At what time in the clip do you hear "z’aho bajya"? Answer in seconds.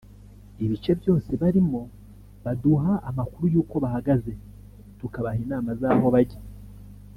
5.79-6.39